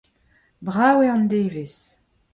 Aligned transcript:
Brav 0.65 0.97
eo 1.03 1.11
an 1.15 1.23
devezh. 1.31 1.83